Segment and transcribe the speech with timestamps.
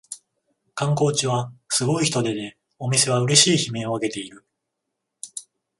[0.73, 4.43] 観光地はすごい人出でお店はうれしい悲鳴をあげている